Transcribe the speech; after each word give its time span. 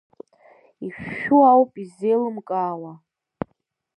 Ишәшәу 0.85 1.41
ауп 1.51 1.73
исзеилымкаауа. 1.83 2.93